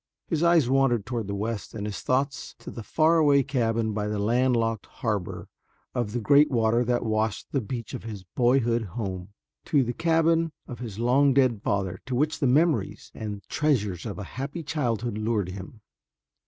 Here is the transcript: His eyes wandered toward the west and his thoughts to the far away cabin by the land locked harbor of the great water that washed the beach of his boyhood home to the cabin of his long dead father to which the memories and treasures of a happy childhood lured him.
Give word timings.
His 0.25 0.41
eyes 0.41 0.67
wandered 0.67 1.05
toward 1.05 1.27
the 1.27 1.35
west 1.35 1.75
and 1.75 1.85
his 1.85 2.01
thoughts 2.01 2.55
to 2.57 2.71
the 2.71 2.81
far 2.81 3.17
away 3.17 3.43
cabin 3.43 3.93
by 3.93 4.07
the 4.07 4.17
land 4.17 4.57
locked 4.57 4.87
harbor 4.87 5.47
of 5.93 6.11
the 6.11 6.19
great 6.19 6.49
water 6.49 6.83
that 6.83 7.05
washed 7.05 7.51
the 7.51 7.61
beach 7.61 7.93
of 7.93 8.01
his 8.01 8.23
boyhood 8.33 8.81
home 8.97 9.29
to 9.65 9.83
the 9.83 9.93
cabin 9.93 10.53
of 10.67 10.79
his 10.79 10.97
long 10.97 11.35
dead 11.35 11.61
father 11.61 11.99
to 12.07 12.15
which 12.15 12.39
the 12.39 12.47
memories 12.47 13.11
and 13.13 13.43
treasures 13.47 14.07
of 14.07 14.17
a 14.17 14.23
happy 14.41 14.63
childhood 14.63 15.19
lured 15.19 15.49
him. 15.49 15.81